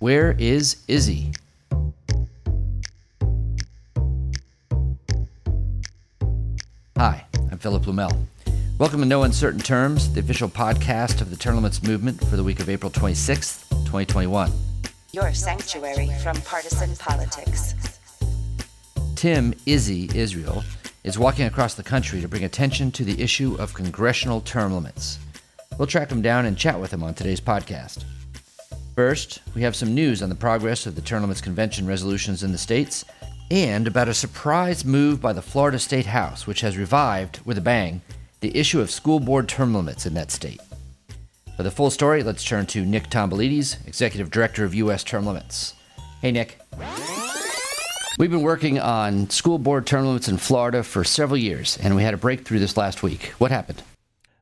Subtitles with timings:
[0.00, 1.32] Where is Izzy?
[6.96, 8.26] Hi, I'm Philip Blumel.
[8.78, 12.42] Welcome to No Uncertain Terms, the official podcast of the Term Limits movement for the
[12.42, 14.50] week of April 26th, 2021.
[15.12, 17.74] Your sanctuary from partisan politics.
[19.14, 20.64] Tim Izzy Israel
[21.04, 25.18] is walking across the country to bring attention to the issue of congressional term limits.
[25.78, 28.04] We'll track him down and chat with him on today's podcast.
[28.94, 32.58] First, we have some news on the progress of the Limits Convention resolutions in the
[32.58, 33.04] states
[33.50, 37.60] and about a surprise move by the Florida State House, which has revived, with a
[37.60, 38.02] bang,
[38.40, 40.60] the issue of school board term limits in that state.
[41.56, 45.02] For the full story, let's turn to Nick Tomboulides, Executive Director of U.S.
[45.02, 45.74] Term Limits.
[46.20, 46.60] Hey, Nick.
[48.16, 52.04] We've been working on school board term limits in Florida for several years, and we
[52.04, 53.34] had a breakthrough this last week.
[53.38, 53.82] What happened?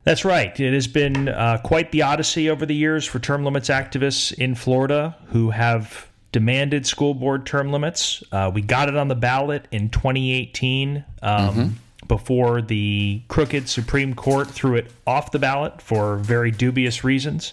[0.04, 0.58] That's right.
[0.58, 4.54] It has been uh, quite the odyssey over the years for term limits activists in
[4.54, 8.22] Florida who have demanded school board term limits.
[8.32, 11.68] Uh, we got it on the ballot in 2018 um, mm-hmm.
[12.08, 17.52] before the crooked Supreme Court threw it off the ballot for very dubious reasons.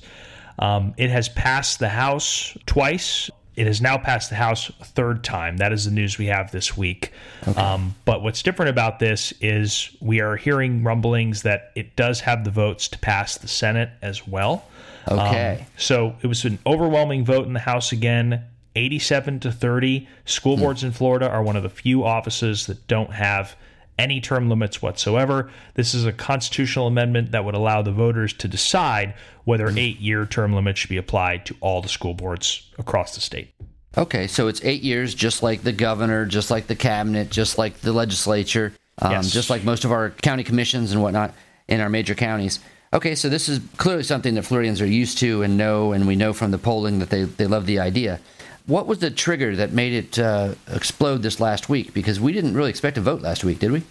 [0.58, 3.30] Um, it has passed the House twice.
[3.59, 5.57] It has now passed the House a third time.
[5.57, 7.11] That is the news we have this week.
[7.45, 7.59] Okay.
[7.59, 12.45] Um, but what's different about this is we are hearing rumblings that it does have
[12.45, 14.63] the votes to pass the Senate as well.
[15.09, 15.57] Okay.
[15.59, 18.45] Um, so it was an overwhelming vote in the House again.
[18.77, 20.07] 87 to 30.
[20.23, 20.61] School hmm.
[20.61, 23.57] boards in Florida are one of the few offices that don't have
[24.00, 25.52] any term limits whatsoever.
[25.75, 30.00] This is a constitutional amendment that would allow the voters to decide whether an eight
[30.00, 33.53] year term limit should be applied to all the school boards across the state.
[33.97, 37.81] Okay, so it's eight years, just like the governor, just like the cabinet, just like
[37.81, 39.31] the legislature, um, yes.
[39.31, 41.34] just like most of our county commissions and whatnot
[41.67, 42.59] in our major counties.
[42.94, 46.16] Okay, so this is clearly something that Floridians are used to and know, and we
[46.16, 48.19] know from the polling that they, they love the idea.
[48.66, 51.94] What was the trigger that made it uh, explode this last week?
[51.94, 53.84] Because we didn't really expect a vote last week, did we?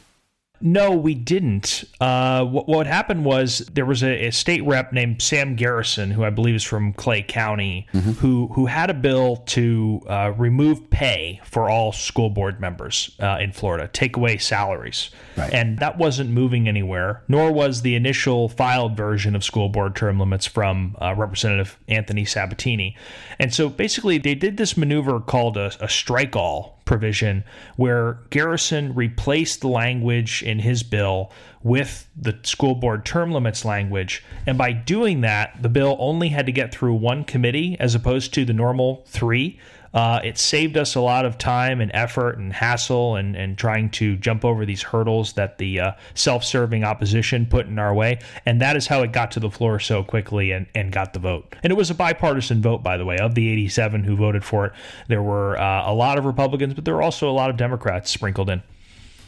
[0.60, 1.84] No, we didn't.
[2.00, 6.24] Uh, what, what, happened was there was a, a, state rep named Sam Garrison, who
[6.24, 8.12] I believe is from Clay County, mm-hmm.
[8.12, 13.38] who who had a bill to uh, remove pay for all school board members uh,
[13.40, 15.52] in Florida, take away salaries, right.
[15.52, 17.22] and that wasn't moving anywhere.
[17.28, 22.24] Nor was the initial filed version of school board term limits from uh, Representative Anthony
[22.24, 22.96] Sabatini.
[23.38, 27.44] And so basically, they did this maneuver called a, a strike all provision
[27.76, 31.30] where Garrison replaced the language in his bill
[31.62, 34.24] with the school board term limits language.
[34.46, 38.32] And by doing that, the bill only had to get through one committee as opposed
[38.34, 39.60] to the normal three.
[39.94, 43.90] Uh, it saved us a lot of time and effort and hassle and, and trying
[43.90, 48.18] to jump over these hurdles that the uh, self serving opposition put in our way.
[48.46, 51.18] And that is how it got to the floor so quickly and, and got the
[51.18, 51.56] vote.
[51.62, 53.18] And it was a bipartisan vote, by the way.
[53.18, 54.72] Of the 87 who voted for it,
[55.08, 58.10] there were uh, a lot of Republicans, but there were also a lot of Democrats
[58.10, 58.62] sprinkled in.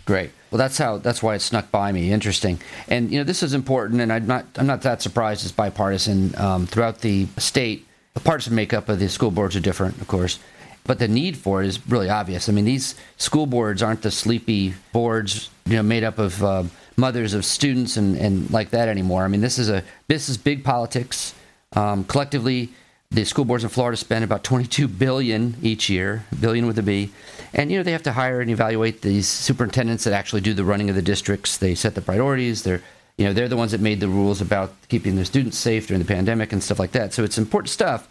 [0.04, 0.30] Great.
[0.50, 0.98] Well, that's how.
[0.98, 2.10] That's why it snuck by me.
[2.10, 2.60] Interesting.
[2.88, 4.46] And you know, this is important, and I'm not.
[4.56, 5.44] I'm not that surprised.
[5.44, 7.86] It's bipartisan um, throughout the state.
[8.14, 10.38] The partisan makeup of the school boards are different, of course,
[10.84, 12.48] but the need for it is really obvious.
[12.48, 16.64] I mean, these school boards aren't the sleepy boards, you know, made up of uh,
[16.96, 19.24] mothers of students and, and like that anymore.
[19.24, 21.34] I mean, this is a this is big politics.
[21.72, 22.70] Um, collectively,
[23.10, 27.10] the school boards in Florida spend about 22 billion each year, billion with a B.
[27.52, 30.64] And you know they have to hire and evaluate these superintendents that actually do the
[30.64, 31.56] running of the districts.
[31.56, 32.62] They set the priorities.
[32.62, 32.82] They're
[33.20, 36.02] you know they're the ones that made the rules about keeping their students safe during
[36.02, 37.12] the pandemic and stuff like that.
[37.12, 38.08] So it's important stuff.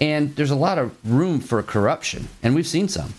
[0.00, 3.14] And there's a lot of room for corruption, and we've seen some.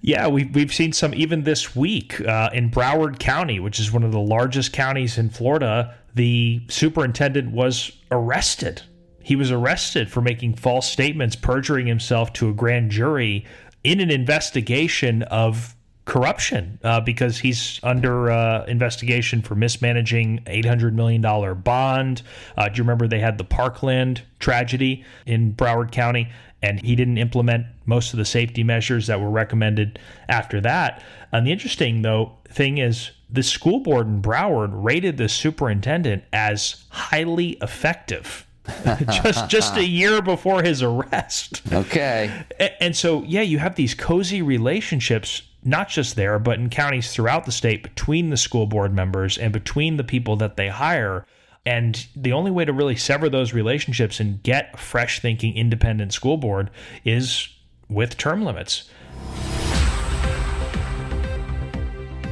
[0.00, 4.02] Yeah, we've, we've seen some even this week uh, in Broward County, which is one
[4.02, 5.94] of the largest counties in Florida.
[6.14, 8.82] The superintendent was arrested
[9.22, 13.44] he was arrested for making false statements, perjuring himself to a grand jury
[13.84, 21.22] in an investigation of corruption uh, because he's under uh, investigation for mismanaging $800 million
[21.60, 22.22] bond.
[22.56, 26.28] Uh, do you remember they had the Parkland tragedy in Broward County?
[26.60, 31.02] And he didn't implement most of the safety measures that were recommended after that.
[31.32, 36.84] And the interesting, though, thing is the school board in Broward rated the superintendent as
[36.90, 38.46] highly effective
[39.10, 41.62] just just a year before his arrest.
[41.72, 42.44] Okay.
[42.58, 47.12] And, and so yeah, you have these cozy relationships not just there, but in counties
[47.12, 51.24] throughout the state between the school board members and between the people that they hire.
[51.64, 56.12] And the only way to really sever those relationships and get a fresh thinking independent
[56.12, 56.70] school board
[57.04, 57.48] is
[57.88, 58.90] with term limits.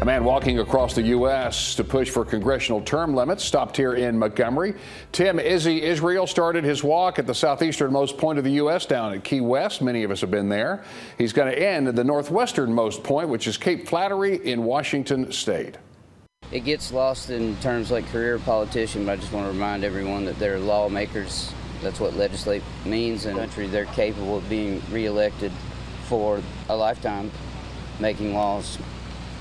[0.01, 1.75] A man walking across the U.S.
[1.75, 4.73] to push for congressional term limits stopped here in Montgomery.
[5.13, 8.87] Tim Izzy Israel started his walk at the southeasternmost point of the U.S.
[8.87, 9.83] down at Key West.
[9.83, 10.85] Many of us have been there.
[11.19, 15.77] He's going to end at the northwesternmost point, which is Cape Flattery in Washington state.
[16.51, 20.25] It gets lost in terms like career politician, but I just want to remind everyone
[20.25, 21.53] that they're lawmakers.
[21.83, 23.67] That's what legislate means in a country.
[23.67, 25.53] They're capable of being reelected
[26.05, 27.31] for a lifetime,
[27.99, 28.79] making laws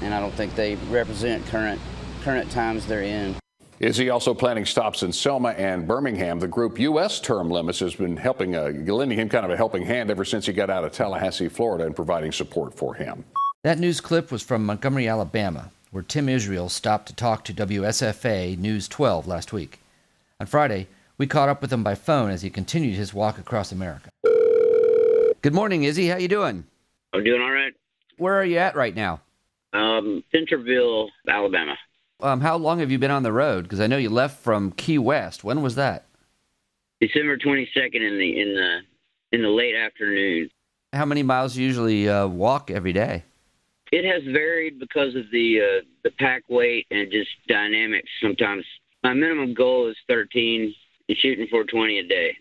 [0.02, 1.80] and I don't think they represent current
[2.22, 3.36] current times they're in.
[3.80, 6.40] Is he also planning stops in Selma and Birmingham?
[6.40, 7.22] The group U.S.
[7.22, 10.46] Term Limits has been helping, uh, lending him kind of a helping hand ever since
[10.46, 13.24] he got out of Tallahassee, Florida, and providing support for him.
[13.64, 18.58] That news clip was from Montgomery, Alabama, where Tim Israel stopped to talk to WSFA
[18.58, 19.80] News 12 last week.
[20.42, 20.88] On Friday,
[21.18, 24.10] we caught up with him by phone as he continued his walk across America.
[25.42, 26.08] Good morning, Izzy.
[26.08, 26.66] How you doing?
[27.14, 27.74] I'm doing all right.
[28.18, 29.22] Where are you at right now?
[29.74, 31.78] Um, Centerville, Alabama.
[32.22, 33.64] Um, how long have you been on the road?
[33.64, 35.44] Because I know you left from Key West.
[35.44, 36.06] When was that?
[37.00, 38.80] December 22nd in the in the
[39.32, 40.50] in the late afternoon.
[40.92, 43.24] How many miles do you usually uh, walk every day?
[43.92, 48.10] It has varied because of the uh, the pack weight and just dynamics.
[48.22, 48.66] Sometimes
[49.04, 50.74] my minimum goal is 13
[51.08, 52.36] and shooting for 20 a day.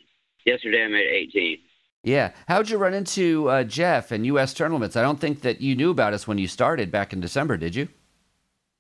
[0.45, 1.59] Yesterday I made 18.
[2.03, 2.33] Yeah.
[2.47, 4.55] How'd you run into uh, Jeff and U.S.
[4.55, 4.97] Term Limits?
[4.97, 7.75] I don't think that you knew about us when you started back in December, did
[7.75, 7.89] you?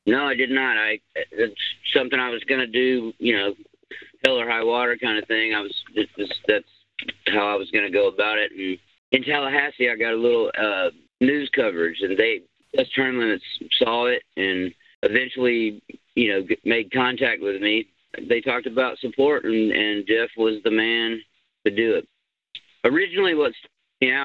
[0.06, 0.78] No, I did not.
[0.78, 1.60] I it's
[1.94, 3.12] something I was going to do.
[3.18, 3.54] You know,
[4.24, 5.54] hell or high water kind of thing.
[5.54, 5.74] I was
[6.46, 6.64] that's
[7.28, 8.52] how I was going to go about it.
[8.52, 8.78] And
[9.12, 12.40] in Tallahassee, I got a little uh, news coverage, and they
[12.74, 12.86] U.S.
[12.96, 13.44] limits
[13.78, 14.72] saw it and
[15.02, 15.82] eventually,
[16.14, 17.88] you know, made contact with me.
[18.28, 21.20] They talked about support, and, and Jeff was the man
[21.66, 22.08] to do it
[22.84, 23.52] originally what
[24.00, 24.24] you know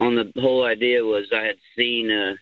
[0.00, 2.34] on the whole idea was I had seen a,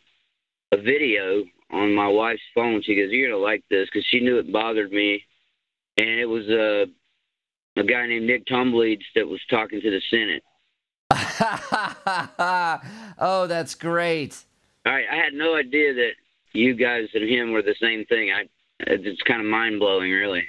[0.74, 2.82] a video on my wife's phone.
[2.82, 5.24] She goes, "You're gonna like this," because she knew it bothered me,
[5.96, 6.86] and it was a
[7.76, 10.42] a guy named Nick Tomboulides that was talking to the Senate.
[13.18, 14.44] oh, that's great.
[14.84, 16.12] I, I had no idea that
[16.52, 18.32] you guys and him were the same thing.
[18.32, 18.44] I
[18.80, 20.42] it's kind of mind blowing, really.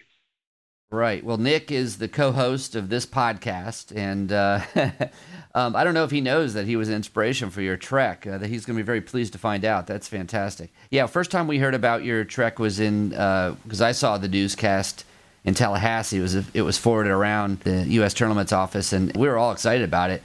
[0.91, 1.24] Right.
[1.24, 4.59] Well, Nick is the co-host of this podcast, and uh,
[5.56, 8.27] um, I don't know if he knows that he was an inspiration for your trek.
[8.27, 9.88] Uh, that he's going to be very pleased to find out.
[9.88, 10.71] That's fantastic.
[10.91, 11.07] Yeah.
[11.07, 15.03] First time we heard about your trek was in because uh, I saw the newscast
[15.44, 16.19] in Tallahassee.
[16.19, 18.13] It was it was forwarded around the U.S.
[18.13, 20.21] Term Limits' office, and we were all excited about it.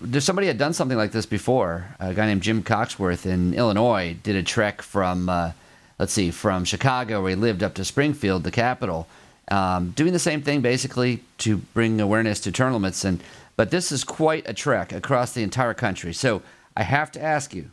[0.00, 1.94] There's somebody had done something like this before.
[2.00, 5.52] A guy named Jim Coxworth in Illinois did a trek from uh,
[6.00, 9.06] let's see from Chicago, where he lived, up to Springfield, the capital
[9.50, 13.04] um, doing the same thing basically to bring awareness to term limits.
[13.04, 13.22] And
[13.56, 16.12] but this is quite a trek across the entire country.
[16.12, 16.42] So
[16.76, 17.70] I have to ask you.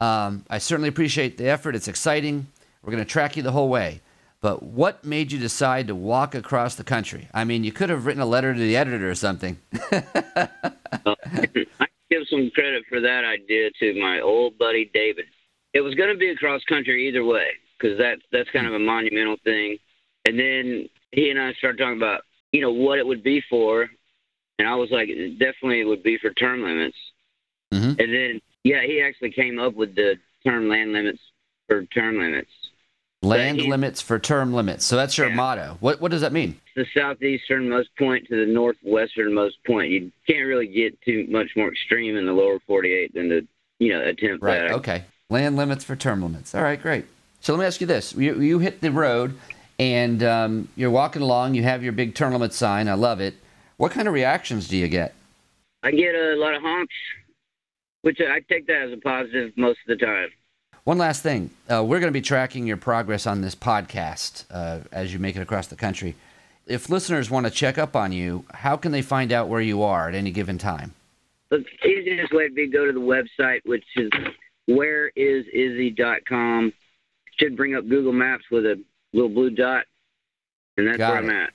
[0.00, 1.74] Um, I certainly appreciate the effort.
[1.74, 2.46] It's exciting.
[2.82, 4.00] We're going to track you the whole way.
[4.40, 7.28] But what made you decide to walk across the country?
[7.34, 9.58] I mean, you could have written a letter to the editor or something.
[9.92, 10.46] uh,
[11.04, 15.26] I give some credit for that idea to my old buddy David.
[15.74, 17.48] It was going to be across country either way
[17.78, 19.76] because that that's kind of a monumental thing.
[20.24, 22.22] And then he and I started talking about,
[22.52, 23.88] you know, what it would be for.
[24.58, 25.08] And I was like,
[25.38, 26.96] definitely it would be for term limits.
[27.72, 28.00] Mm-hmm.
[28.00, 31.20] And then, yeah, he actually came up with the term land limits
[31.68, 32.50] for term limits.
[33.22, 34.84] Land he, limits for term limits.
[34.84, 35.34] So that's your yeah.
[35.34, 35.76] motto.
[35.80, 36.58] What what does that mean?
[36.74, 39.90] The southeasternmost point to the northwesternmost point.
[39.90, 43.46] You can't really get too much more extreme in the lower 48 than to,
[43.78, 44.68] you know, attempt right.
[44.68, 44.70] that.
[44.72, 45.04] Okay.
[45.28, 46.54] Land limits for term limits.
[46.54, 47.04] All right, great.
[47.40, 49.38] So let me ask you this: you, you hit the road
[49.80, 51.54] and um, you're walking along.
[51.54, 52.86] You have your big term limit sign.
[52.86, 53.34] I love it.
[53.78, 55.14] What kind of reactions do you get?
[55.82, 56.94] I get a lot of honks,
[58.02, 60.28] which I take that as a positive most of the time.
[60.84, 61.48] One last thing.
[61.66, 65.34] Uh, we're going to be tracking your progress on this podcast uh, as you make
[65.34, 66.14] it across the country.
[66.66, 69.82] If listeners want to check up on you, how can they find out where you
[69.82, 70.92] are at any given time?
[71.48, 74.10] The easiest way would be go to the website, which is
[74.68, 76.74] whereisizzy.com.
[77.38, 79.84] Should bring up Google Maps with a little blue dot,
[80.76, 81.24] and that's Got where it.
[81.24, 81.50] I'm at.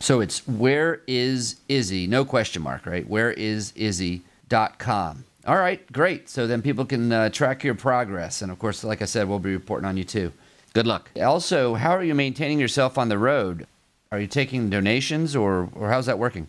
[0.00, 2.06] So it's where is Izzy?
[2.06, 3.06] No question mark, right?
[3.08, 5.24] Where is Izzy.com.
[5.46, 6.28] All right, great.
[6.28, 8.42] So then people can uh, track your progress.
[8.42, 10.32] And of course, like I said, we'll be reporting on you too.
[10.72, 11.10] Good luck.
[11.20, 13.66] Also, how are you maintaining yourself on the road?
[14.12, 16.48] Are you taking donations or, or how's that working?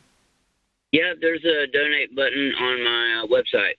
[0.92, 3.76] Yeah, there's a donate button on my uh, website.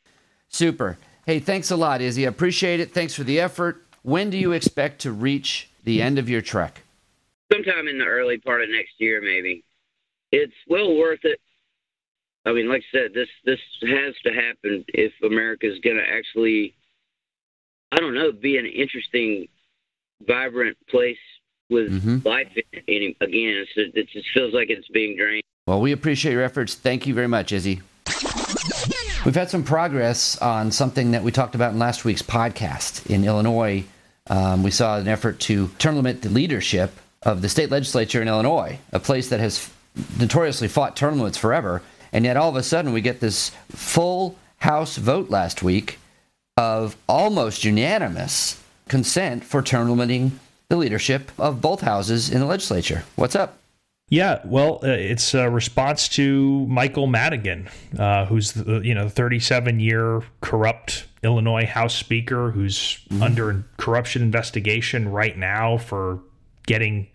[0.49, 0.99] Super.
[1.27, 2.27] Hey, thanks a lot, Izzy.
[2.27, 2.93] I appreciate it.
[2.93, 3.85] Thanks for the effort.
[4.03, 6.83] When do you expect to reach the end of your trek?
[7.53, 9.65] Sometime in the early part of next year, maybe.
[10.31, 11.41] It's well worth it.
[12.45, 16.09] I mean, like I said, this this has to happen if America is going to
[16.09, 16.75] actually
[17.95, 19.49] I don't know, be an interesting,
[20.27, 21.19] vibrant place
[21.69, 22.25] with Mhm.
[22.25, 22.85] life in it.
[22.89, 25.43] any- Again, it just feels like it's being drained.
[25.67, 26.75] Well, we appreciate your efforts.
[26.75, 27.83] Thank you very much, Izzy.
[29.27, 33.09] We've had some progress on something that we talked about in last week's podcast.
[33.11, 33.85] In Illinois,
[34.29, 38.29] um, we saw an effort to term limit the leadership of the state legislature in
[38.29, 39.71] Illinois, a place that has
[40.19, 41.83] notoriously fought term limits forever.
[42.13, 45.99] And yet, all of a sudden, we get this full House vote last week
[46.57, 50.39] of almost unanimous consent for term limiting
[50.69, 53.03] the leadership of both houses in the legislature.
[53.17, 53.59] What's up?
[54.13, 59.81] Yeah, well, uh, it's a response to Michael Madigan, uh, who's the you know 37
[59.81, 66.21] year corrupt Illinois House Speaker who's under corruption investigation right now for
[66.67, 67.09] getting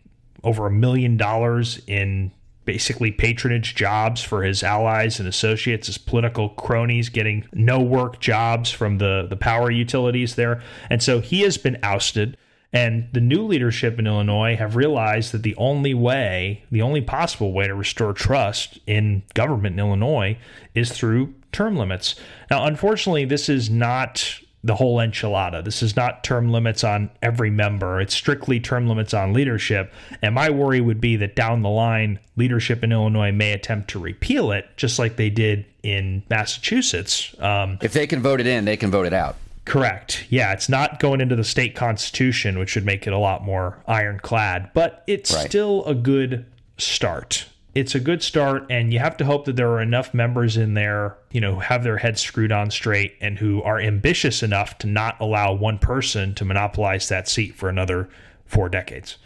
[0.44, 2.32] over a million dollars in
[2.66, 8.72] basically patronage jobs for his allies and associates, his political cronies, getting no work jobs
[8.72, 12.38] from the the power utilities there, and so he has been ousted.
[12.74, 17.54] And the new leadership in Illinois have realized that the only way, the only possible
[17.54, 20.38] way to restore trust in government in Illinois
[20.76, 22.16] is through term limits.
[22.52, 25.64] Now, unfortunately, this is not the whole enchilada.
[25.64, 28.02] This is not term limits on every member.
[28.02, 29.94] It's strictly term limits on leadership.
[30.22, 34.00] And my worry would be that down the line, leadership in Illinois may attempt to
[34.00, 37.34] repeal it, just like they did in Massachusetts.
[37.40, 39.38] Um, If they can vote it in, they can vote it out.
[39.68, 40.26] Correct.
[40.30, 43.78] Yeah, it's not going into the state constitution, which would make it a lot more
[43.86, 45.46] ironclad, but it's Right.
[45.46, 46.46] still a good
[46.78, 47.48] start.
[47.76, 50.74] It's a good start, and you have to hope that there are enough members in
[50.74, 54.78] there, you know, who have their heads screwed on straight and who are ambitious enough
[54.80, 58.08] to not allow one person to monopolize that seat for another
[58.46, 59.18] four decades.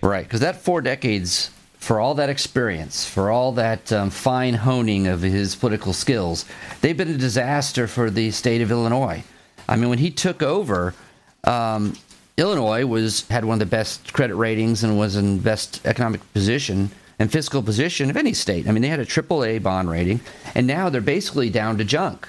[0.00, 5.08] Right, because that four decades, for all that experience, for all that um, fine honing
[5.08, 6.44] of his political skills,
[6.82, 9.24] they've been a disaster for the state of Illinois.
[9.68, 10.94] I mean, when he took over,
[11.44, 11.94] um,
[12.36, 16.90] Illinois was had one of the best credit ratings and was in best economic position
[17.18, 18.66] and fiscal position of any state.
[18.66, 20.20] I mean, they had a triple A bond rating,
[20.54, 22.28] and now they're basically down to junk.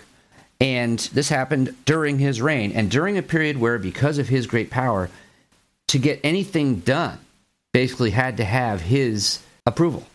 [0.61, 4.69] And this happened during his reign, and during a period where, because of his great
[4.69, 5.09] power,
[5.87, 7.19] to get anything done
[7.71, 10.05] basically had to have his approval.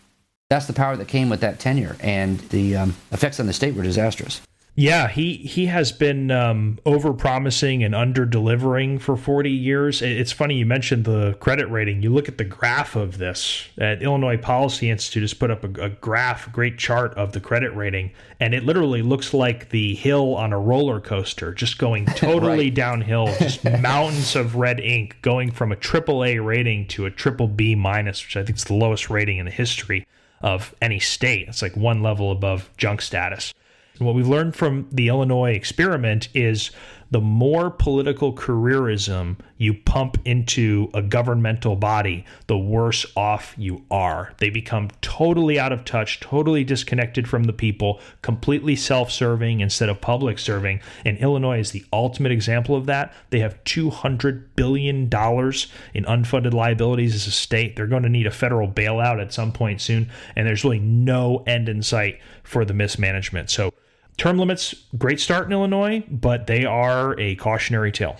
[0.49, 3.75] That's the power that came with that tenure, and the um, effects on the state
[3.75, 4.41] were disastrous.
[4.79, 10.01] Yeah, he he has been um, over promising and under delivering for 40 years.
[10.01, 12.01] It's funny you mentioned the credit rating.
[12.01, 13.67] You look at the graph of this.
[13.77, 17.41] At Illinois Policy Institute has put up a, a graph, a great chart of the
[17.41, 22.05] credit rating, and it literally looks like the hill on a roller coaster, just going
[22.15, 22.73] totally Right.
[22.73, 27.49] downhill, just mountains of red ink, going from a triple A rating to a triple
[27.49, 30.07] B minus, which I think is the lowest rating in the history
[30.41, 31.49] of any state.
[31.49, 33.53] It's like one level above junk status.
[33.99, 36.71] And what we've learned from the Illinois experiment is
[37.11, 44.33] the more political careerism you pump into a governmental body, the worse off you are.
[44.37, 49.89] They become totally out of touch, totally disconnected from the people, completely self serving instead
[49.89, 50.81] of public serving.
[51.03, 53.13] And Illinois is the ultimate example of that.
[53.31, 57.75] They have $200 billion in unfunded liabilities as a state.
[57.75, 60.11] They're going to need a federal bailout at some point soon.
[60.35, 63.49] And there's really no end in sight for the mismanagement.
[63.49, 63.73] So,
[64.19, 68.17] term limits, great start in Illinois, but they are a cautionary tale.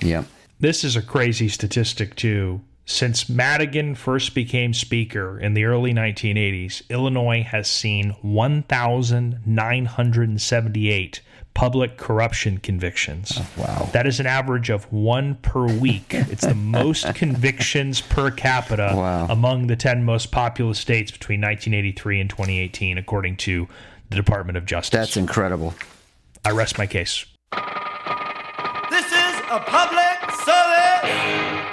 [0.00, 0.24] Yeah.
[0.60, 2.60] This is a crazy statistic, too.
[2.86, 11.20] Since Madigan first became Speaker in the early 1980s, Illinois has seen 1,978
[11.54, 13.32] public corruption convictions.
[13.36, 13.88] Oh, wow.
[13.92, 16.06] That is an average of one per week.
[16.12, 19.26] It's the most convictions per capita Wow.
[19.30, 23.68] among the 10 most populous states between 1983 and 2018, according to
[24.08, 24.98] the Department of Justice.
[24.98, 25.74] That's incredible.
[26.44, 27.26] I rest my case.
[28.90, 31.10] This is a public service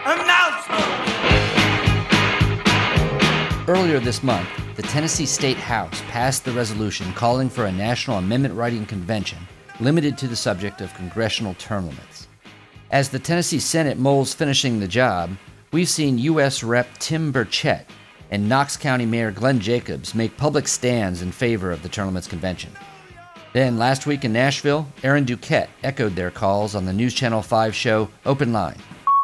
[0.06, 1.02] announcement.
[3.70, 8.56] Earlier this month, the Tennessee State House passed the resolution calling for a national amendment
[8.56, 9.38] writing convention
[9.80, 12.28] limited to the subject of congressional term limits.
[12.92, 15.32] As the Tennessee Senate molds finishing the job,
[15.72, 16.64] we've seen U.S.
[16.64, 16.88] Rep.
[17.00, 17.86] Tim Burchett
[18.32, 22.28] and Knox County Mayor Glenn Jacobs make public stands in favor of the term limits
[22.28, 22.72] convention.
[23.54, 27.76] Then, last week in Nashville, Aaron Duquette echoed their calls on the News Channel 5
[27.76, 28.78] show Open Line.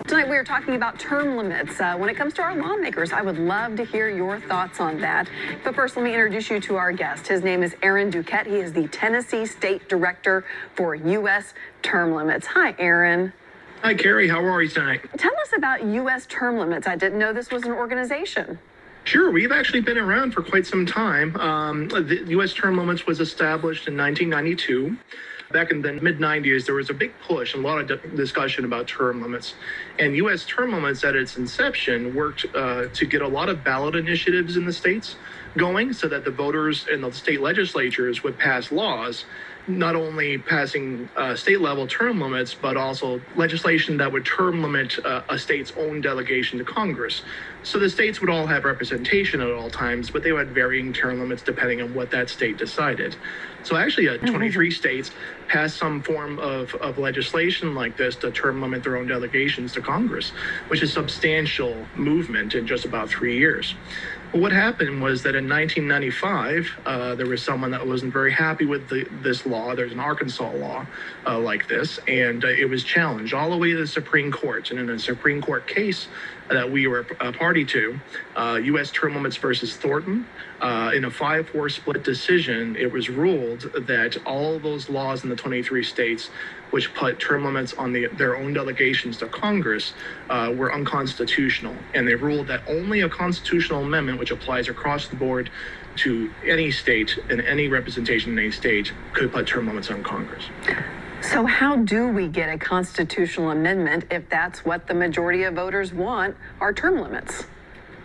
[0.06, 1.80] Tonight we are talking about term limits.
[1.80, 5.00] Uh, when it comes to our lawmakers, I would love to hear your thoughts on
[5.02, 5.30] that.
[5.64, 7.28] But first, let me introduce you to our guest.
[7.28, 8.46] His name is Aaron Duquette.
[8.46, 10.46] He is the Tennessee State Director
[10.76, 11.54] for U.S.
[11.82, 12.46] Term Limits.
[12.48, 13.34] Hi, Aaron.
[13.82, 14.28] Hi, Carrie.
[14.28, 15.02] How are you tonight?
[15.18, 16.26] Tell us about U.S.
[16.28, 16.86] Term Limits.
[16.88, 18.60] I didn't know this was an organization.
[19.08, 21.34] Sure, we've actually been around for quite some time.
[21.38, 22.54] Um, the U.S.
[22.54, 24.98] term limits was established in 1992.
[25.54, 28.66] Back in the mid 90s, there was a big push and a lot of discussion
[28.66, 29.54] about term limits.
[29.98, 30.46] And U.S.
[30.46, 34.66] term limits at its inception worked uh, to get a lot of ballot initiatives in
[34.66, 35.16] the states
[35.56, 39.24] going so that the voters in the state legislatures would pass laws
[39.68, 44.98] not only passing uh, state level term limits, but also legislation that would term limit
[45.06, 47.24] uh, a state's own delegation to Congress.
[47.64, 50.94] So the states would all have representation at all times, but they would have varying
[50.94, 53.18] term limits depending on what that state decided.
[53.64, 55.12] So actually, uh, 23 states
[55.50, 59.82] passed some form of, of legislation like this to term limit their own delegations to
[59.82, 60.32] Congress,
[60.70, 63.76] which is substantial movement in just about three years.
[64.34, 68.90] What happened was that in 1995, uh, there was someone that wasn't very happy with
[68.90, 69.74] the, this law.
[69.74, 70.86] There's an Arkansas law
[71.26, 74.70] uh, like this, and uh, it was challenged all the way to the Supreme Court.
[74.70, 76.10] And in a Supreme Court case
[76.50, 78.00] that we were a party to,
[78.36, 78.92] uh, U.S.
[78.92, 80.28] term limits versus Thornton,
[80.60, 85.30] uh, in a 5 4 split decision, it was ruled that all those laws in
[85.30, 86.30] the 23 states
[86.72, 89.94] which put term limits on the, their own delegations to Congress
[90.30, 91.76] uh, were unconstitutional.
[91.94, 95.50] And they ruled that only a constitutional amendment, which applies across the board
[95.98, 100.46] to any state and any representation in any state, could put term limits on Congress.
[101.22, 105.92] So, how do we get a constitutional amendment if that's what the majority of voters
[105.92, 107.46] want are term limits?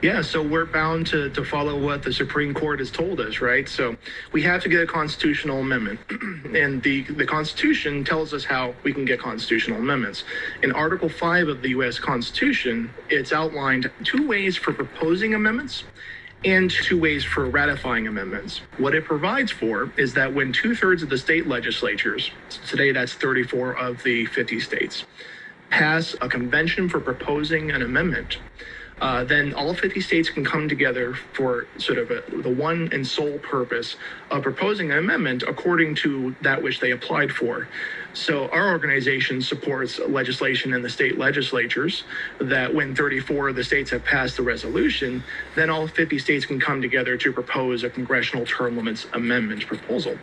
[0.03, 3.69] Yeah, so we're bound to, to follow what the Supreme Court has told us, right?
[3.69, 3.97] So
[4.33, 6.01] we have to get a constitutional amendment.
[6.57, 10.25] and the, the Constitution tells us how we can get constitutional amendments.
[10.65, 12.01] In Article 5 of the U.S.
[12.01, 15.85] Constitution, it's outlined two ways for proposing amendments
[16.45, 18.63] and two ways for ratifying amendments.
[18.79, 22.33] What it provides for is that when two thirds of the state legislatures,
[22.67, 25.05] today that's 34 of the 50 states,
[25.71, 28.39] pass a convention for proposing an amendment,
[29.03, 33.05] uh, then all 50 states can come together for sort of a, the one and
[33.05, 33.97] sole purpose
[34.31, 37.67] of proposing an amendment according to that which they applied for.
[38.15, 42.05] So our organization supports legislation in the state legislatures
[42.41, 45.25] that when 34 of the states have passed the resolution,
[45.57, 50.17] then all 50 states can come together to propose a congressional term limits amendment proposal.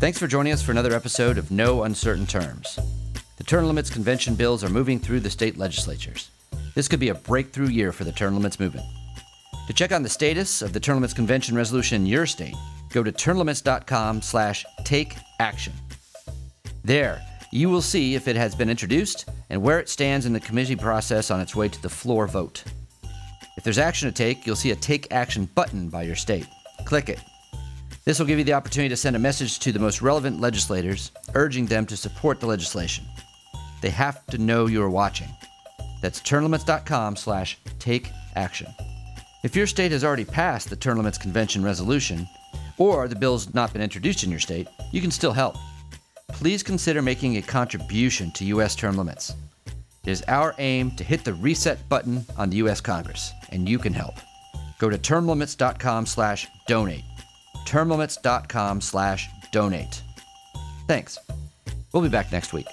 [0.00, 2.78] Thanks for joining us for another episode of No Uncertain Terms.
[3.38, 6.30] The term limits convention bills are moving through the state legislatures.
[6.74, 8.84] This could be a breakthrough year for the term limits movement.
[9.68, 12.56] To check on the status of the term limits convention resolution in your state,
[12.92, 15.72] go to termlimits.com slash take action.
[16.82, 17.22] There,
[17.52, 20.74] you will see if it has been introduced and where it stands in the committee
[20.74, 22.64] process on its way to the floor vote.
[23.56, 26.46] If there's action to take, you'll see a Take Action button by your state.
[26.86, 27.20] Click it.
[28.04, 31.12] This will give you the opportunity to send a message to the most relevant legislators,
[31.34, 33.04] urging them to support the legislation.
[33.80, 35.28] They have to know you're watching.
[36.00, 38.68] That's termlimits.com slash take action.
[39.44, 42.26] If your state has already passed the Term Limits Convention resolution,
[42.76, 45.56] or the bill's not been introduced in your state, you can still help.
[46.28, 48.74] Please consider making a contribution to U.S.
[48.74, 49.34] term limits.
[50.04, 52.80] It is our aim to hit the reset button on the U.S.
[52.80, 54.14] Congress, and you can help.
[54.78, 57.04] Go to termlimits.com slash donate.
[57.66, 60.02] termlimits.com slash donate.
[60.86, 61.18] Thanks.
[61.92, 62.66] We'll be back next week.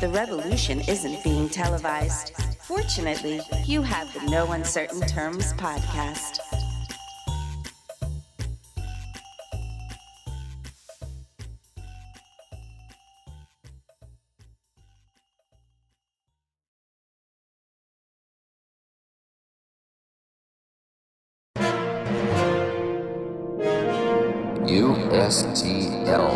[0.00, 2.32] The revolution isn't being televised.
[2.62, 6.38] Fortunately, you have the No Uncertain Terms podcast.
[24.66, 26.30] USTL.